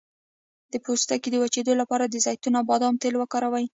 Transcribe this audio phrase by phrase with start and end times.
[0.71, 3.65] د پوستکي د وچیدو لپاره د زیتون او بادام تېل وکاروئ